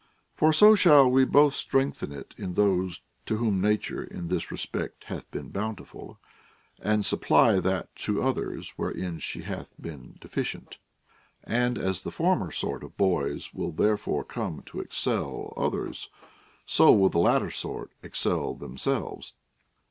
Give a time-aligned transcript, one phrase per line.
[0.33, 5.03] For so shall we both strengthen it in those to Avhom Nature in this respect
[5.03, 6.17] hath been bountiful,
[6.81, 10.79] and supply that to others wherein she hath been deficient.
[11.43, 16.09] And as the former sort of boys will thereby come to excel others,
[16.65, 19.35] so will the latter sort excel themselves.